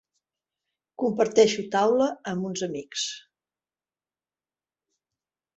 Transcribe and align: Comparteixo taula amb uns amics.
Comparteixo 1.03 1.65
taula 1.75 2.09
amb 2.33 2.49
uns 2.51 2.65
amics. 2.69 3.05